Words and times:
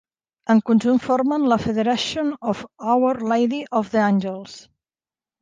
En 0.51 0.61
conjunt 0.69 1.01
formen 1.03 1.45
la 1.51 1.57
"Federation 1.65 2.33
of 2.53 2.65
Our 2.95 3.21
Lady 3.35 3.61
of 3.83 3.93
the 3.95 4.03
Angels". 4.09 4.59